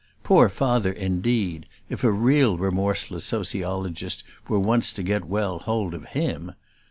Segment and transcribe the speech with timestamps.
[0.23, 6.05] Poor Father indeed, if a real remorseless sociologist were once to get well hold of
[6.05, 6.53] him!